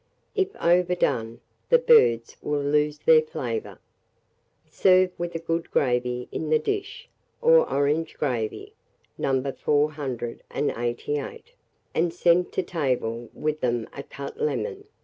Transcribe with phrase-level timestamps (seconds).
[0.33, 3.77] If overdone, the birds will lose their flavour.
[4.67, 7.07] Serve with a good gravy in the dish,
[7.39, 8.73] or orange gravy,
[9.19, 9.39] No.
[9.43, 11.53] 488;
[11.93, 14.85] and send to table with them a cut lemon.